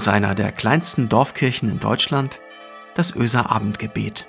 aus 0.00 0.08
einer 0.08 0.34
der 0.34 0.50
kleinsten 0.50 1.10
Dorfkirchen 1.10 1.68
in 1.68 1.78
Deutschland, 1.78 2.40
das 2.94 3.14
Öser 3.14 3.50
Abendgebet. 3.50 4.26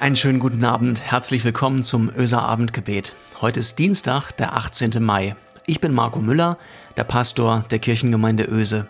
Einen 0.00 0.16
schönen 0.16 0.38
guten 0.38 0.64
Abend, 0.64 1.02
herzlich 1.02 1.44
willkommen 1.44 1.84
zum 1.84 2.10
Öser 2.16 2.40
Abendgebet. 2.42 3.14
Heute 3.42 3.60
ist 3.60 3.78
Dienstag, 3.78 4.32
der 4.32 4.56
18. 4.56 5.04
Mai. 5.04 5.36
Ich 5.66 5.78
bin 5.82 5.92
Marco 5.92 6.20
Müller, 6.20 6.56
der 6.96 7.04
Pastor 7.04 7.66
der 7.70 7.80
Kirchengemeinde 7.80 8.44
Öse. 8.44 8.88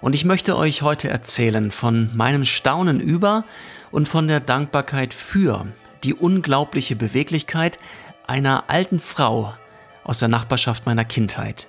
Und 0.00 0.14
ich 0.14 0.24
möchte 0.24 0.56
euch 0.56 0.82
heute 0.82 1.08
erzählen 1.08 1.72
von 1.72 2.10
meinem 2.14 2.44
Staunen 2.44 3.00
über 3.00 3.42
und 3.90 4.06
von 4.06 4.28
der 4.28 4.38
Dankbarkeit 4.38 5.12
für 5.12 5.66
die 6.04 6.14
unglaubliche 6.14 6.96
Beweglichkeit 6.96 7.78
einer 8.26 8.64
alten 8.68 9.00
Frau 9.00 9.54
aus 10.04 10.18
der 10.18 10.28
Nachbarschaft 10.28 10.86
meiner 10.86 11.04
Kindheit. 11.04 11.68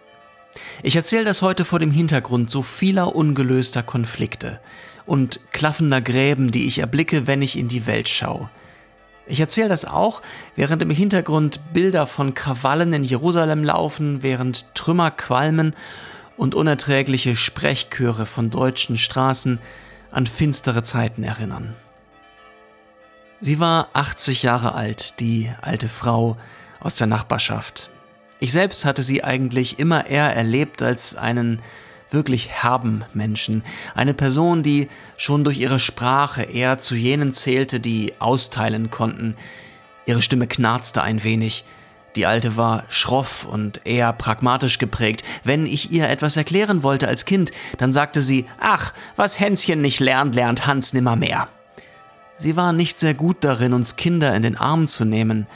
Ich 0.83 0.95
erzähle 0.95 1.25
das 1.25 1.41
heute 1.41 1.65
vor 1.65 1.79
dem 1.79 1.91
Hintergrund 1.91 2.49
so 2.51 2.61
vieler 2.61 3.15
ungelöster 3.15 3.83
Konflikte 3.83 4.59
und 5.05 5.39
klaffender 5.51 6.01
Gräben, 6.01 6.51
die 6.51 6.67
ich 6.67 6.79
erblicke, 6.79 7.27
wenn 7.27 7.41
ich 7.41 7.57
in 7.57 7.67
die 7.67 7.87
Welt 7.87 8.09
schaue. 8.09 8.49
Ich 9.27 9.39
erzähle 9.39 9.69
das 9.69 9.85
auch, 9.85 10.21
während 10.55 10.81
im 10.81 10.91
Hintergrund 10.91 11.59
Bilder 11.73 12.05
von 12.05 12.35
Krawallen 12.35 12.93
in 12.93 13.03
Jerusalem 13.03 13.63
laufen, 13.63 14.21
während 14.21 14.73
Trümmer 14.75 15.11
qualmen 15.11 15.75
und 16.37 16.53
unerträgliche 16.53 17.35
Sprechchöre 17.35 18.25
von 18.25 18.51
deutschen 18.51 18.97
Straßen 18.97 19.59
an 20.11 20.27
finstere 20.27 20.83
Zeiten 20.83 21.23
erinnern. 21.23 21.75
Sie 23.41 23.59
war 23.59 23.89
80 23.93 24.43
Jahre 24.43 24.73
alt, 24.73 25.19
die 25.19 25.51
alte 25.61 25.89
Frau 25.89 26.37
aus 26.79 26.95
der 26.95 27.07
Nachbarschaft. 27.07 27.89
Ich 28.39 28.51
selbst 28.51 28.85
hatte 28.85 29.03
sie 29.03 29.23
eigentlich 29.23 29.79
immer 29.79 30.07
eher 30.07 30.35
erlebt 30.35 30.81
als 30.81 31.15
einen 31.15 31.61
wirklich 32.11 32.49
herben 32.49 33.03
Menschen, 33.13 33.63
eine 33.93 34.13
Person, 34.13 34.63
die 34.63 34.87
schon 35.17 35.43
durch 35.43 35.59
ihre 35.59 35.79
Sprache 35.79 36.43
eher 36.43 36.77
zu 36.77 36.95
jenen 36.95 37.33
zählte, 37.33 37.79
die 37.79 38.13
austeilen 38.19 38.89
konnten. 38.89 39.35
Ihre 40.05 40.21
Stimme 40.21 40.47
knarzte 40.47 41.01
ein 41.01 41.23
wenig, 41.23 41.65
die 42.15 42.25
Alte 42.25 42.55
war 42.55 42.85
schroff 42.87 43.43
und 43.43 43.81
eher 43.85 44.13
pragmatisch 44.13 44.77
geprägt. 44.77 45.25
Wenn 45.43 45.65
ich 45.65 45.91
ihr 45.91 46.07
etwas 46.07 46.37
erklären 46.37 46.83
wollte 46.83 47.07
als 47.09 47.25
Kind, 47.25 47.51
dann 47.77 47.91
sagte 47.91 48.21
sie, 48.21 48.45
ach, 48.59 48.93
was 49.17 49.39
Hänschen 49.39 49.81
nicht 49.81 49.99
lernt, 49.99 50.33
lernt 50.33 50.65
Hans 50.65 50.93
nimmermehr. 50.93 51.49
Sie 52.37 52.57
war 52.57 52.73
nicht 52.73 52.99
sehr 52.99 53.13
gut 53.13 53.37
darin, 53.41 53.73
uns 53.73 53.95
Kinder 53.95 54.35
in 54.35 54.43
den 54.43 54.57
Arm 54.57 54.87
zu 54.87 55.05
nehmen. 55.05 55.47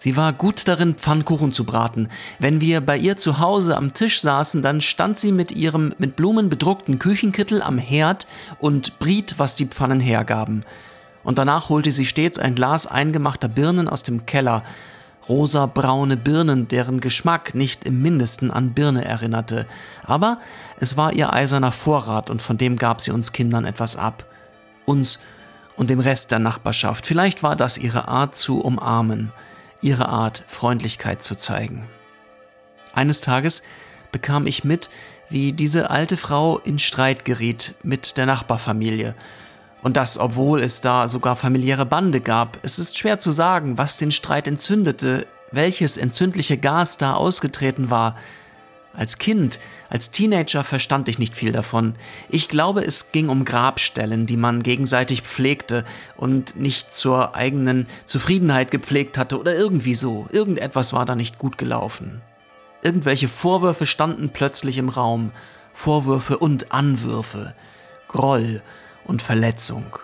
Sie 0.00 0.16
war 0.16 0.32
gut 0.32 0.68
darin, 0.68 0.94
Pfannkuchen 0.94 1.52
zu 1.52 1.64
braten. 1.64 2.08
Wenn 2.38 2.60
wir 2.60 2.80
bei 2.80 2.96
ihr 2.96 3.16
zu 3.16 3.40
Hause 3.40 3.76
am 3.76 3.94
Tisch 3.94 4.20
saßen, 4.20 4.62
dann 4.62 4.80
stand 4.80 5.18
sie 5.18 5.32
mit 5.32 5.50
ihrem 5.50 5.92
mit 5.98 6.14
Blumen 6.14 6.48
bedruckten 6.48 7.00
Küchenkittel 7.00 7.60
am 7.60 7.78
Herd 7.78 8.28
und 8.60 9.00
briet, 9.00 9.34
was 9.38 9.56
die 9.56 9.66
Pfannen 9.66 9.98
hergaben. 9.98 10.64
Und 11.24 11.38
danach 11.38 11.68
holte 11.68 11.90
sie 11.90 12.06
stets 12.06 12.38
ein 12.38 12.54
Glas 12.54 12.86
eingemachter 12.86 13.48
Birnen 13.48 13.88
aus 13.88 14.04
dem 14.04 14.24
Keller. 14.24 14.62
Rosa-braune 15.28 16.16
Birnen, 16.16 16.68
deren 16.68 17.00
Geschmack 17.00 17.56
nicht 17.56 17.84
im 17.84 18.00
mindesten 18.00 18.52
an 18.52 18.72
Birne 18.72 19.04
erinnerte. 19.04 19.66
Aber 20.04 20.38
es 20.78 20.96
war 20.96 21.12
ihr 21.12 21.32
eiserner 21.32 21.72
Vorrat 21.72 22.30
und 22.30 22.40
von 22.40 22.56
dem 22.56 22.76
gab 22.76 23.00
sie 23.00 23.10
uns 23.10 23.32
Kindern 23.32 23.64
etwas 23.64 23.96
ab. 23.96 24.24
Uns 24.86 25.18
und 25.78 25.88
dem 25.88 26.00
Rest 26.00 26.32
der 26.32 26.40
Nachbarschaft. 26.40 27.06
Vielleicht 27.06 27.42
war 27.42 27.56
das 27.56 27.78
ihre 27.78 28.08
Art 28.08 28.36
zu 28.36 28.60
umarmen, 28.60 29.32
ihre 29.80 30.08
Art 30.08 30.44
Freundlichkeit 30.48 31.22
zu 31.22 31.36
zeigen. 31.36 31.88
Eines 32.92 33.20
Tages 33.20 33.62
bekam 34.10 34.46
ich 34.46 34.64
mit, 34.64 34.90
wie 35.30 35.52
diese 35.52 35.90
alte 35.90 36.16
Frau 36.16 36.58
in 36.58 36.78
Streit 36.78 37.24
geriet 37.24 37.74
mit 37.82 38.16
der 38.18 38.26
Nachbarfamilie. 38.26 39.14
Und 39.82 39.96
das, 39.96 40.18
obwohl 40.18 40.60
es 40.60 40.80
da 40.80 41.06
sogar 41.06 41.36
familiäre 41.36 41.86
Bande 41.86 42.20
gab. 42.20 42.58
Es 42.62 42.80
ist 42.80 42.98
schwer 42.98 43.20
zu 43.20 43.30
sagen, 43.30 43.78
was 43.78 43.98
den 43.98 44.10
Streit 44.10 44.48
entzündete, 44.48 45.26
welches 45.52 45.96
entzündliche 45.96 46.58
Gas 46.58 46.98
da 46.98 47.14
ausgetreten 47.14 47.88
war. 47.88 48.16
Als 48.98 49.18
Kind, 49.18 49.60
als 49.90 50.10
Teenager 50.10 50.64
verstand 50.64 51.08
ich 51.08 51.20
nicht 51.20 51.36
viel 51.36 51.52
davon. 51.52 51.94
Ich 52.30 52.48
glaube, 52.48 52.84
es 52.84 53.12
ging 53.12 53.28
um 53.28 53.44
Grabstellen, 53.44 54.26
die 54.26 54.36
man 54.36 54.64
gegenseitig 54.64 55.22
pflegte 55.22 55.84
und 56.16 56.56
nicht 56.56 56.92
zur 56.92 57.36
eigenen 57.36 57.86
Zufriedenheit 58.06 58.72
gepflegt 58.72 59.16
hatte 59.16 59.38
oder 59.38 59.54
irgendwie 59.54 59.94
so. 59.94 60.26
Irgendetwas 60.32 60.92
war 60.92 61.06
da 61.06 61.14
nicht 61.14 61.38
gut 61.38 61.58
gelaufen. 61.58 62.22
Irgendwelche 62.82 63.28
Vorwürfe 63.28 63.86
standen 63.86 64.30
plötzlich 64.30 64.78
im 64.78 64.88
Raum. 64.88 65.30
Vorwürfe 65.72 66.36
und 66.36 66.72
Anwürfe. 66.72 67.54
Groll 68.08 68.62
und 69.04 69.22
Verletzung. 69.22 70.00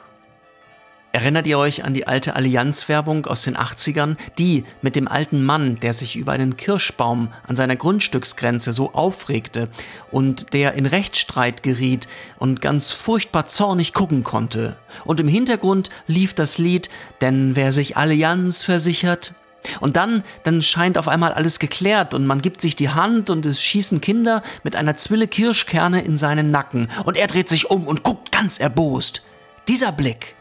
Erinnert 1.14 1.46
ihr 1.46 1.58
euch 1.58 1.84
an 1.84 1.94
die 1.94 2.08
alte 2.08 2.34
Allianzwerbung 2.34 3.26
aus 3.26 3.42
den 3.42 3.56
80ern? 3.56 4.16
Die 4.36 4.64
mit 4.82 4.96
dem 4.96 5.06
alten 5.06 5.44
Mann, 5.44 5.76
der 5.76 5.92
sich 5.92 6.16
über 6.16 6.32
einen 6.32 6.56
Kirschbaum 6.56 7.28
an 7.46 7.54
seiner 7.54 7.76
Grundstücksgrenze 7.76 8.72
so 8.72 8.94
aufregte 8.94 9.68
und 10.10 10.52
der 10.54 10.74
in 10.74 10.86
Rechtsstreit 10.86 11.62
geriet 11.62 12.08
und 12.40 12.60
ganz 12.60 12.90
furchtbar 12.90 13.46
zornig 13.46 13.94
gucken 13.94 14.24
konnte. 14.24 14.76
Und 15.04 15.20
im 15.20 15.28
Hintergrund 15.28 15.88
lief 16.08 16.34
das 16.34 16.58
Lied, 16.58 16.90
denn 17.20 17.54
wer 17.54 17.70
sich 17.70 17.96
Allianz 17.96 18.64
versichert, 18.64 19.34
und 19.80 19.94
dann, 19.94 20.24
dann 20.42 20.62
scheint 20.62 20.98
auf 20.98 21.06
einmal 21.06 21.32
alles 21.32 21.60
geklärt 21.60 22.12
und 22.12 22.26
man 22.26 22.42
gibt 22.42 22.60
sich 22.60 22.74
die 22.74 22.90
Hand 22.90 23.30
und 23.30 23.46
es 23.46 23.62
schießen 23.62 24.00
Kinder 24.00 24.42
mit 24.64 24.74
einer 24.74 24.96
Zwille 24.96 25.28
Kirschkerne 25.28 26.02
in 26.02 26.16
seinen 26.16 26.50
Nacken 26.50 26.90
und 27.04 27.16
er 27.16 27.28
dreht 27.28 27.48
sich 27.48 27.70
um 27.70 27.86
und 27.86 28.02
guckt 28.02 28.32
ganz 28.32 28.58
erbost. 28.58 29.22
Dieser 29.66 29.90
Blick, 29.90 30.36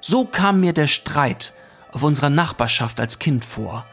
so 0.00 0.24
kam 0.24 0.60
mir 0.60 0.72
der 0.72 0.86
Streit 0.86 1.54
auf 1.92 2.02
unserer 2.02 2.30
Nachbarschaft 2.30 3.00
als 3.00 3.18
Kind 3.18 3.44
vor. 3.44 3.86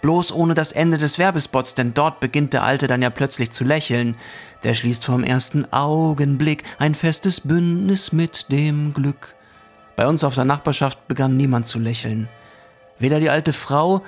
Bloß 0.00 0.32
ohne 0.32 0.54
das 0.54 0.72
Ende 0.72 0.98
des 0.98 1.18
Werbespots, 1.18 1.74
denn 1.74 1.94
dort 1.94 2.20
beginnt 2.20 2.52
der 2.52 2.62
Alte 2.62 2.86
dann 2.86 3.02
ja 3.02 3.10
plötzlich 3.10 3.50
zu 3.50 3.64
lächeln. 3.64 4.16
Der 4.62 4.74
schließt 4.74 5.04
vom 5.04 5.24
ersten 5.24 5.72
Augenblick 5.72 6.64
ein 6.78 6.94
festes 6.94 7.40
Bündnis 7.40 8.12
mit 8.12 8.52
dem 8.52 8.94
Glück. 8.94 9.34
Bei 9.96 10.06
uns 10.06 10.22
auf 10.22 10.36
der 10.36 10.44
Nachbarschaft 10.44 11.08
begann 11.08 11.36
niemand 11.36 11.66
zu 11.66 11.80
lächeln. 11.80 12.28
Weder 13.00 13.18
die 13.18 13.30
alte 13.30 13.52
Frau 13.52 14.02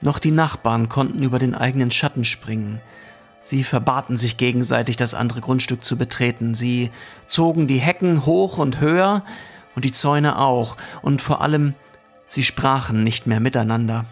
noch 0.00 0.18
die 0.18 0.30
Nachbarn 0.30 0.88
konnten 0.88 1.22
über 1.22 1.38
den 1.38 1.54
eigenen 1.54 1.90
Schatten 1.90 2.24
springen. 2.24 2.80
Sie 3.42 3.64
verbaten 3.64 4.16
sich 4.16 4.38
gegenseitig, 4.38 4.96
das 4.96 5.14
andere 5.14 5.40
Grundstück 5.40 5.84
zu 5.84 5.96
betreten. 5.96 6.54
Sie 6.54 6.90
zogen 7.26 7.66
die 7.66 7.80
Hecken 7.80 8.24
hoch 8.24 8.56
und 8.56 8.80
höher, 8.80 9.24
und 9.80 9.84
die 9.86 9.92
Zäune 9.92 10.38
auch, 10.38 10.76
und 11.00 11.22
vor 11.22 11.40
allem, 11.40 11.72
sie 12.26 12.42
sprachen 12.42 13.02
nicht 13.02 13.26
mehr 13.26 13.40
miteinander. 13.40 14.04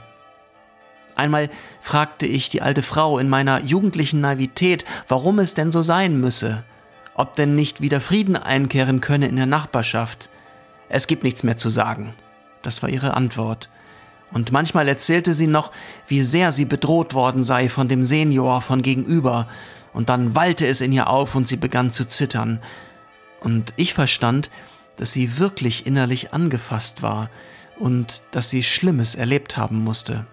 Einmal 1.14 1.50
fragte 1.82 2.24
ich 2.24 2.48
die 2.48 2.62
alte 2.62 2.80
Frau 2.80 3.18
in 3.18 3.28
meiner 3.28 3.60
jugendlichen 3.60 4.22
Naivität, 4.22 4.86
warum 5.08 5.38
es 5.38 5.52
denn 5.52 5.70
so 5.70 5.82
sein 5.82 6.18
müsse, 6.22 6.64
ob 7.12 7.36
denn 7.36 7.54
nicht 7.54 7.82
wieder 7.82 8.00
Frieden 8.00 8.34
einkehren 8.34 9.02
könne 9.02 9.28
in 9.28 9.36
der 9.36 9.44
Nachbarschaft. 9.44 10.30
Es 10.88 11.06
gibt 11.06 11.22
nichts 11.22 11.42
mehr 11.42 11.58
zu 11.58 11.68
sagen. 11.68 12.14
Das 12.62 12.82
war 12.82 12.88
ihre 12.88 13.12
Antwort. 13.12 13.68
Und 14.32 14.52
manchmal 14.52 14.88
erzählte 14.88 15.34
sie 15.34 15.48
noch, 15.48 15.70
wie 16.06 16.22
sehr 16.22 16.52
sie 16.52 16.64
bedroht 16.64 17.12
worden 17.12 17.44
sei 17.44 17.68
von 17.68 17.88
dem 17.88 18.04
Senior 18.04 18.62
von 18.62 18.80
gegenüber, 18.80 19.48
und 19.92 20.08
dann 20.08 20.34
wallte 20.34 20.66
es 20.66 20.80
in 20.80 20.92
ihr 20.92 21.10
auf 21.10 21.34
und 21.34 21.46
sie 21.46 21.58
begann 21.58 21.92
zu 21.92 22.08
zittern. 22.08 22.58
Und 23.40 23.74
ich 23.76 23.92
verstand, 23.92 24.50
dass 24.98 25.12
sie 25.12 25.38
wirklich 25.38 25.86
innerlich 25.86 26.32
angefasst 26.32 27.02
war 27.02 27.30
und 27.78 28.22
dass 28.30 28.50
sie 28.50 28.62
Schlimmes 28.62 29.14
erlebt 29.14 29.56
haben 29.56 29.82
musste. 29.82 30.26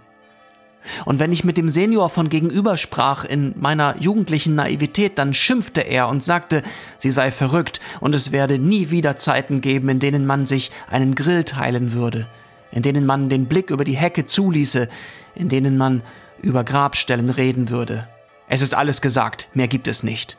Und 1.06 1.20
wenn 1.20 1.32
ich 1.32 1.44
mit 1.44 1.58
dem 1.58 1.70
Senior 1.70 2.10
von 2.10 2.30
gegenüber 2.30 2.78
sprach 2.78 3.26
in 3.26 3.56
meiner 3.58 4.00
jugendlichen 4.00 4.56
Naivität, 4.56 5.18
dann 5.18 5.34
schimpfte 5.34 5.82
er 5.82 6.08
und 6.10 6.24
sagte, 6.24 6.62
sie 6.98 7.12
sei 7.12 7.32
verrückt 7.32 7.80
und 8.02 8.14
es 8.14 8.32
werde 8.32 8.60
nie 8.60 8.92
wieder 8.92 9.18
Zeiten 9.18 9.62
geben, 9.62 9.90
in 9.90 10.00
denen 10.00 10.26
man 10.26 10.46
sich 10.46 10.72
einen 10.90 11.16
Grill 11.16 11.44
teilen 11.44 11.94
würde, 11.94 12.28
in 12.72 12.84
denen 12.84 13.06
man 13.06 13.30
den 13.30 13.48
Blick 13.48 13.72
über 13.72 13.84
die 13.84 13.98
Hecke 13.98 14.26
zuließe, 14.26 14.88
in 15.34 15.50
denen 15.50 15.78
man 15.78 16.02
über 16.42 16.64
Grabstellen 16.64 17.30
reden 17.30 17.70
würde. 17.70 18.08
Es 18.48 18.62
ist 18.62 18.76
alles 18.76 19.02
gesagt, 19.02 19.48
mehr 19.54 19.68
gibt 19.68 19.88
es 19.88 20.04
nicht. 20.04 20.38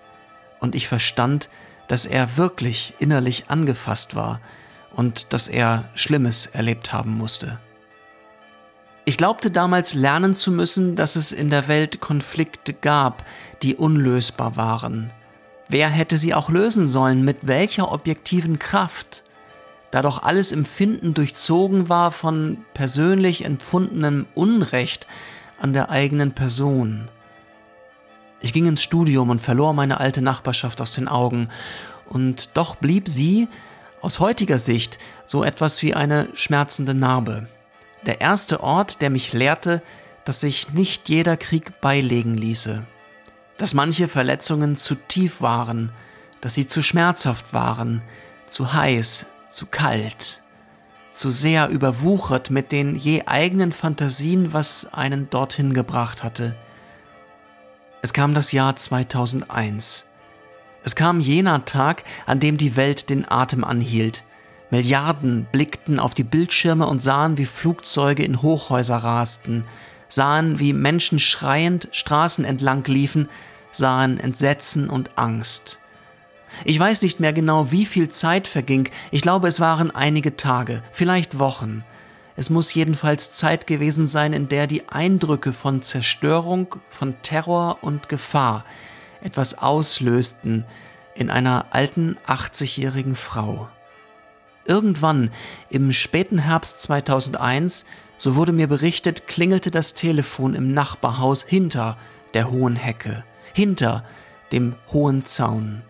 Und 0.61 0.75
ich 0.77 0.87
verstand, 0.87 1.49
dass 1.89 2.07
er 2.07 2.37
wirklich 2.37 2.95
innerlich 2.99 3.45
angefasst 3.49 4.15
war 4.15 4.41
und 4.95 5.33
dass 5.33 5.49
er 5.49 5.89
Schlimmes 5.95 6.47
erlebt 6.47 6.93
haben 6.93 7.17
musste. 7.17 7.59
Ich 9.05 9.17
glaubte 9.17 9.51
damals 9.51 9.95
lernen 9.95 10.35
zu 10.35 10.51
müssen, 10.51 10.97
dass 10.97 11.17
es 11.17 11.33
in 11.33 11.51
der 11.51 11.69
Welt 11.69 12.01
Konflikte 12.01 12.73
gab, 12.73 13.25
die 13.63 13.77
unlösbar 13.77 14.57
waren. 14.57 15.13
Wer 15.69 15.89
hätte 15.89 16.17
sie 16.17 16.35
auch 16.35 16.49
lösen 16.49 16.89
sollen, 16.89 17.25
mit 17.25 17.47
welcher 17.47 17.93
objektiven 17.93 18.59
Kraft? 18.59 19.23
da 19.91 20.03
doch 20.03 20.23
alles 20.23 20.53
Empfinden 20.53 21.15
durchzogen 21.15 21.89
war 21.89 22.13
von 22.13 22.59
persönlich 22.75 23.45
empfundenem 23.45 24.27
Unrecht 24.35 25.07
an 25.59 25.73
der 25.73 25.91
eigenen 25.91 26.33
Person. 26.33 27.09
Ich 28.41 28.53
ging 28.53 28.67
ins 28.67 28.83
Studium 28.83 29.31
und 29.31 29.41
verlor 29.41 29.73
meine 29.73 30.01
alte 30.01 30.23
Nachbarschaft 30.23 30.81
aus 30.81 30.93
den 30.93 31.09
Augen, 31.09 31.49
und 32.09 32.57
doch 32.57 32.77
blieb 32.77 33.09
sie, 33.09 33.49
aus 34.01 34.21
heutiger 34.21 34.59
Sicht, 34.59 34.99
so 35.25 35.43
etwas 35.43 35.83
wie 35.83 35.95
eine 35.95 36.29
schmerzende 36.35 36.95
Narbe. 36.95 37.49
Der 38.05 38.21
erste 38.21 38.63
Ort, 38.63 39.03
der 39.03 39.11
mich 39.11 39.33
lehrte, 39.33 39.83
dass 40.25 40.41
sich 40.41 40.73
nicht 40.73 41.09
jeder 41.09 41.37
Krieg 41.37 41.81
beilegen 41.81 42.35
ließe, 42.37 42.85
dass 43.57 43.75
manche 43.75 44.07
Verletzungen 44.07 44.77
zu 44.77 44.95
tief 44.95 45.41
waren, 45.41 45.91
dass 46.41 46.55
sie 46.55 46.67
zu 46.67 46.83
schmerzhaft 46.83 47.53
waren, 47.53 48.03
zu 48.47 48.73
heiß, 48.73 49.27
zu 49.49 49.67
kalt, 49.67 50.43
zu 51.11 51.31
sehr 51.31 51.69
überwuchert 51.69 52.51
mit 52.51 52.71
den 52.71 52.95
je 52.95 53.23
eigenen 53.27 53.73
Fantasien, 53.73 54.53
was 54.53 54.93
einen 54.93 55.31
dorthin 55.31 55.75
gebracht 55.75 56.23
hatte. 56.23 56.55
Es 58.03 58.13
kam 58.13 58.35
das 58.35 58.53
Jahr 58.53 58.77
2001. 58.77 60.07
Es 60.85 60.95
kam 60.95 61.21
jener 61.21 61.65
Tag, 61.65 62.05
an 62.27 62.41
dem 62.41 62.57
die 62.59 62.77
Welt 62.77 63.11
den 63.11 63.29
Atem 63.29 63.65
anhielt. 63.65 64.23
Milliarden 64.71 65.47
blickten 65.51 65.99
auf 65.99 66.15
die 66.15 66.25
Bildschirme 66.25 66.87
und 66.87 67.03
sahen, 67.03 67.39
wie 67.39 67.47
Flugzeuge 67.47 68.23
in 68.23 68.43
Hochhäuser 68.43 68.99
rasten, 68.99 69.65
sahen, 70.09 70.59
wie 70.59 70.73
Menschen 70.73 71.19
schreiend 71.19 71.89
Straßen 71.93 72.45
entlang 72.45 72.85
liefen, 72.85 73.29
sahen 73.73 74.21
Entsetzen 74.21 74.91
und 74.91 75.19
Angst. 75.19 75.81
Ich 76.65 76.79
weiß 76.79 77.03
nicht 77.03 77.21
mehr 77.21 77.33
genau, 77.33 77.71
wie 77.73 77.87
viel 77.87 78.09
Zeit 78.09 78.49
verging. 78.49 78.89
Ich 79.11 79.23
glaube, 79.23 79.49
es 79.49 79.61
waren 79.61 79.91
einige 79.91 80.37
Tage, 80.37 80.83
vielleicht 80.93 81.39
Wochen. 81.39 81.85
Es 82.37 82.51
muss 82.51 82.75
jedenfalls 82.75 83.33
Zeit 83.33 83.67
gewesen 83.67 84.07
sein, 84.07 84.35
in 84.35 84.49
der 84.49 84.67
die 84.67 84.89
Eindrücke 84.89 85.55
von 85.55 85.81
Zerstörung, 85.83 86.77
von 86.89 87.15
Terror 87.23 87.79
und 87.81 88.11
Gefahr 88.11 88.65
etwas 89.23 89.59
auslösten 89.59 90.65
in 91.15 91.31
einer 91.31 91.67
alten 91.71 92.19
80-jährigen 92.27 93.17
Frau. 93.17 93.69
Irgendwann 94.67 95.31
im 95.71 95.93
späten 95.93 96.39
Herbst 96.39 96.83
2001, 96.83 97.87
so 98.19 98.37
wurde 98.37 98.53
mir 98.53 98.67
berichtet, 98.67 99.27
klingelte 99.27 99.71
das 99.71 99.95
Telefon 99.95 100.55
im 100.55 100.75
Nachbarhaus 100.75 101.43
hinter 101.43 101.97
der 102.35 102.51
hohen 102.51 102.77
Hecke, 102.77 103.25
hinter 103.55 104.05
dem 104.53 104.75
hohen 104.93 105.25
Zaun. 105.25 105.83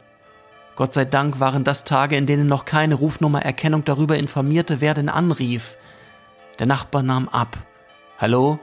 Gott 0.76 0.94
sei 0.94 1.06
Dank 1.06 1.40
waren 1.40 1.64
das 1.64 1.84
Tage, 1.84 2.16
in 2.16 2.26
denen 2.26 2.48
noch 2.48 2.66
keine 2.66 2.94
Rufnummererkennung 2.94 3.84
darüber 3.84 4.16
informierte, 4.16 4.80
wer 4.80 4.94
denn 4.94 5.08
anrief. 5.08 5.76
Der 6.58 6.66
Nachbar 6.66 7.02
nahm 7.02 7.28
ab. 7.28 7.58
Hallo? 8.18 8.58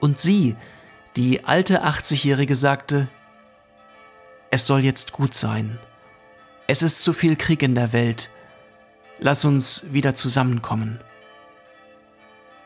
Und 0.00 0.18
sie, 0.18 0.56
die 1.16 1.44
alte 1.44 1.84
80-Jährige, 1.84 2.54
sagte, 2.54 3.08
es 4.50 4.66
soll 4.66 4.80
jetzt 4.80 5.12
gut 5.12 5.34
sein. 5.34 5.78
Es 6.66 6.82
ist 6.82 7.02
zu 7.02 7.12
viel 7.12 7.36
Krieg 7.36 7.62
in 7.62 7.74
der 7.74 7.92
Welt. 7.92 8.30
Lass 9.18 9.44
uns 9.44 9.92
wieder 9.92 10.14
zusammenkommen. 10.14 11.00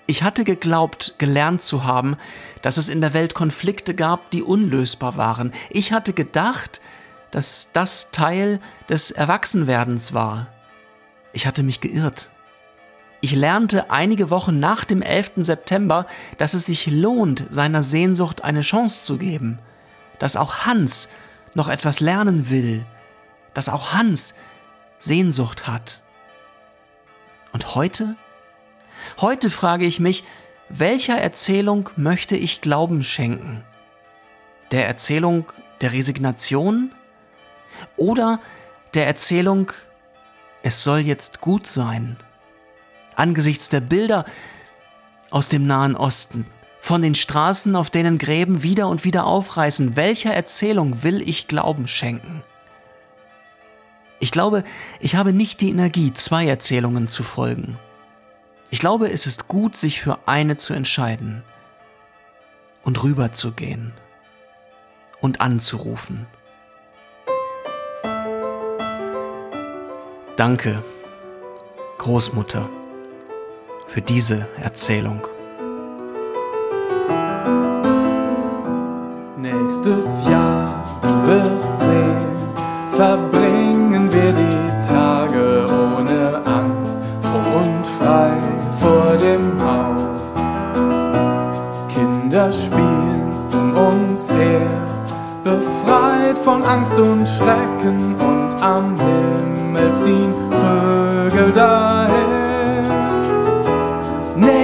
Ich 0.06 0.22
hatte 0.22 0.44
geglaubt, 0.44 1.14
gelernt 1.18 1.62
zu 1.62 1.84
haben, 1.84 2.16
dass 2.62 2.76
es 2.76 2.88
in 2.88 3.00
der 3.00 3.14
Welt 3.14 3.34
Konflikte 3.34 3.94
gab, 3.94 4.30
die 4.32 4.42
unlösbar 4.42 5.16
waren. 5.16 5.52
Ich 5.70 5.92
hatte 5.92 6.12
gedacht, 6.12 6.80
dass 7.30 7.70
das 7.72 8.10
Teil 8.10 8.60
des 8.88 9.12
Erwachsenwerdens 9.12 10.12
war. 10.12 10.48
Ich 11.32 11.46
hatte 11.46 11.62
mich 11.62 11.80
geirrt. 11.80 12.30
Ich 13.22 13.32
lernte 13.32 13.90
einige 13.90 14.30
Wochen 14.30 14.58
nach 14.58 14.84
dem 14.84 15.02
11. 15.02 15.32
September, 15.36 16.06
dass 16.38 16.54
es 16.54 16.66
sich 16.66 16.86
lohnt, 16.86 17.46
seiner 17.50 17.82
Sehnsucht 17.82 18.42
eine 18.42 18.62
Chance 18.62 19.04
zu 19.04 19.18
geben, 19.18 19.58
dass 20.18 20.36
auch 20.36 20.64
Hans 20.64 21.10
noch 21.54 21.68
etwas 21.68 22.00
lernen 22.00 22.48
will, 22.48 22.86
dass 23.52 23.68
auch 23.68 23.92
Hans 23.92 24.36
Sehnsucht 24.98 25.66
hat. 25.66 26.02
Und 27.52 27.74
heute? 27.74 28.16
Heute 29.20 29.50
frage 29.50 29.84
ich 29.84 30.00
mich, 30.00 30.24
welcher 30.68 31.18
Erzählung 31.18 31.90
möchte 31.96 32.36
ich 32.36 32.60
Glauben 32.60 33.02
schenken? 33.02 33.64
Der 34.70 34.86
Erzählung 34.86 35.46
der 35.80 35.92
Resignation 35.92 36.92
oder 37.96 38.40
der 38.94 39.06
Erzählung, 39.06 39.72
es 40.62 40.84
soll 40.84 41.00
jetzt 41.00 41.40
gut 41.40 41.66
sein. 41.66 42.16
Angesichts 43.20 43.68
der 43.68 43.82
Bilder 43.82 44.24
aus 45.30 45.50
dem 45.50 45.66
Nahen 45.66 45.94
Osten, 45.94 46.46
von 46.80 47.02
den 47.02 47.14
Straßen, 47.14 47.76
auf 47.76 47.90
denen 47.90 48.16
Gräben 48.16 48.62
wieder 48.62 48.88
und 48.88 49.04
wieder 49.04 49.26
aufreißen, 49.26 49.94
welcher 49.94 50.32
Erzählung 50.32 51.02
will 51.02 51.20
ich 51.20 51.46
Glauben 51.46 51.86
schenken? 51.86 52.40
Ich 54.20 54.30
glaube, 54.30 54.64
ich 55.00 55.16
habe 55.16 55.34
nicht 55.34 55.60
die 55.60 55.68
Energie, 55.68 56.14
zwei 56.14 56.46
Erzählungen 56.46 57.08
zu 57.08 57.22
folgen. 57.22 57.78
Ich 58.70 58.78
glaube, 58.78 59.10
es 59.10 59.26
ist 59.26 59.48
gut, 59.48 59.76
sich 59.76 60.00
für 60.00 60.26
eine 60.26 60.56
zu 60.56 60.72
entscheiden 60.72 61.42
und 62.82 63.02
rüberzugehen 63.02 63.92
und 65.20 65.42
anzurufen. 65.42 66.26
Danke, 70.36 70.82
Großmutter, 71.98 72.70
für 73.90 74.00
diese 74.00 74.46
Erzählung. 74.62 75.26
Nächstes 79.36 80.24
Jahr, 80.28 80.84
wirst 81.26 81.80
sehen, 81.80 82.30
verbringen 82.92 84.12
wir 84.12 84.32
die 84.32 84.88
Tage 84.88 85.66
ohne 85.66 86.40
Angst, 86.46 87.00
froh 87.20 87.58
und 87.58 87.86
frei 87.98 88.32
vor 88.78 89.16
dem 89.16 89.60
Haus. 89.60 90.02
Kinder 91.88 92.52
spielen 92.52 93.32
um 93.52 93.76
uns 93.88 94.32
her, 94.32 94.70
befreit 95.42 96.38
von 96.38 96.62
Angst 96.62 96.96
und 96.96 97.26
Schrecken 97.26 98.14
und 98.20 98.62
am 98.62 98.96
Himmel 99.00 99.92
ziehen 99.94 100.32
Vögel 100.52 101.50
daher. 101.52 102.19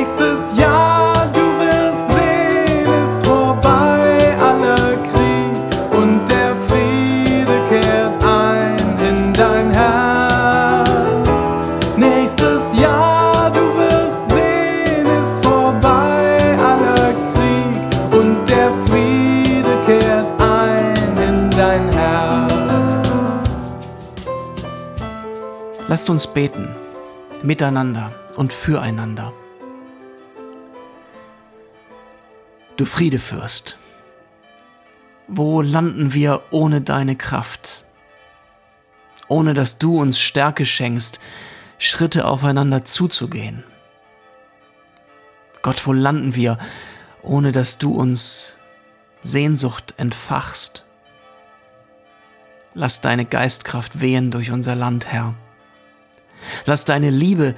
Nächstes 0.06 0.56
Jahr, 0.56 1.26
du 1.34 1.40
wirst 1.58 2.04
sehen, 2.14 2.86
ist 3.02 3.26
vorbei 3.26 4.36
aller 4.40 4.94
Krieg 5.10 5.98
und 5.98 6.24
der 6.28 6.54
Friede 6.68 7.58
kehrt 7.68 8.24
ein 8.24 8.78
in 9.00 9.34
dein 9.34 9.72
Herz. 9.72 11.28
Nächstes 11.96 12.78
Jahr, 12.78 13.50
du 13.50 13.60
wirst 13.78 14.30
sehen, 14.30 15.06
ist 15.20 15.44
vorbei 15.44 16.56
aller 16.56 17.12
Krieg 17.32 18.16
und 18.16 18.48
der 18.48 18.70
Friede 18.86 19.76
kehrt 19.86 20.40
ein 20.40 21.18
in 21.28 21.50
dein 21.50 21.92
Herz. 21.92 23.50
Lasst 25.88 26.08
uns 26.08 26.28
beten, 26.28 26.68
miteinander 27.42 28.12
und 28.36 28.52
füreinander. 28.52 29.32
Du 32.76 32.84
Friedefürst, 32.84 33.78
wo 35.28 35.62
landen 35.62 36.12
wir 36.12 36.42
ohne 36.50 36.82
deine 36.82 37.16
Kraft? 37.16 37.84
Ohne 39.28 39.54
dass 39.54 39.78
du 39.78 39.98
uns 39.98 40.20
Stärke 40.20 40.66
schenkst, 40.66 41.18
Schritte 41.78 42.26
aufeinander 42.26 42.84
zuzugehen. 42.84 43.64
Gott, 45.62 45.86
wo 45.86 45.94
landen 45.94 46.34
wir, 46.34 46.58
ohne 47.22 47.50
dass 47.50 47.78
du 47.78 47.94
uns 47.94 48.58
Sehnsucht 49.22 49.94
entfachst? 49.96 50.84
Lass 52.74 53.00
deine 53.00 53.24
Geistkraft 53.24 54.00
wehen 54.00 54.30
durch 54.30 54.50
unser 54.50 54.74
Land, 54.74 55.06
Herr. 55.06 55.34
Lass 56.66 56.84
deine 56.84 57.08
Liebe 57.08 57.54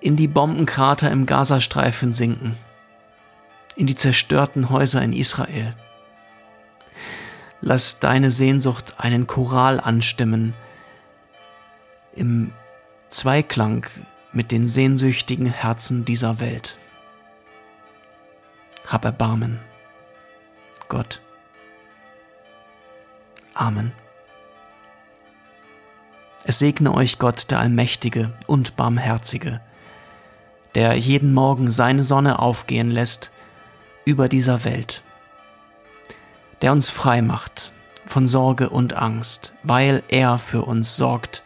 in 0.00 0.14
die 0.14 0.28
Bombenkrater 0.28 1.10
im 1.10 1.26
Gazastreifen 1.26 2.12
sinken, 2.12 2.56
in 3.76 3.86
die 3.86 3.96
zerstörten 3.96 4.70
Häuser 4.70 5.02
in 5.02 5.12
Israel. 5.12 5.74
Lass 7.60 7.98
deine 7.98 8.30
Sehnsucht 8.30 8.94
einen 8.98 9.26
Choral 9.26 9.80
anstimmen 9.80 10.54
im 12.14 12.52
Zweiklang 13.08 13.86
mit 14.32 14.52
den 14.52 14.66
sehnsüchtigen 14.68 15.46
Herzen 15.46 16.04
dieser 16.04 16.40
Welt. 16.40 16.76
Hab 18.86 19.04
Erbarmen, 19.04 19.60
Gott. 20.88 21.20
Amen. 23.54 23.92
Es 26.44 26.58
segne 26.58 26.92
euch 26.92 27.18
Gott, 27.18 27.50
der 27.50 27.60
Allmächtige 27.60 28.32
und 28.46 28.76
Barmherzige, 28.76 29.60
der 30.74 30.94
jeden 30.96 31.32
Morgen 31.32 31.70
seine 31.70 32.02
Sonne 32.02 32.40
aufgehen 32.40 32.90
lässt 32.90 33.32
über 34.04 34.28
dieser 34.28 34.64
Welt, 34.64 35.02
der 36.62 36.72
uns 36.72 36.88
frei 36.88 37.22
macht 37.22 37.72
von 38.06 38.26
Sorge 38.26 38.68
und 38.68 38.94
Angst, 38.94 39.54
weil 39.62 40.02
er 40.08 40.38
für 40.38 40.62
uns 40.62 40.96
sorgt 40.96 41.42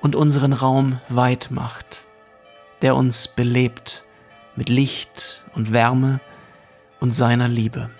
und 0.00 0.14
unseren 0.16 0.52
Raum 0.52 1.00
weit 1.08 1.48
macht, 1.50 2.04
der 2.82 2.96
uns 2.96 3.28
belebt 3.28 4.04
mit 4.56 4.68
Licht 4.68 5.42
und 5.54 5.72
Wärme 5.72 6.20
und 7.00 7.14
seiner 7.14 7.48
Liebe. 7.48 7.90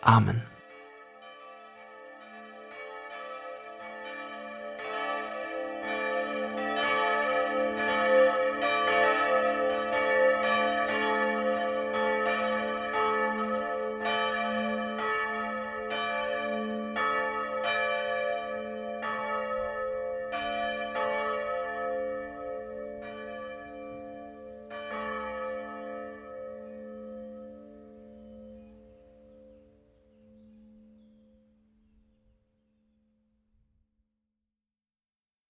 Amen. 0.00 0.42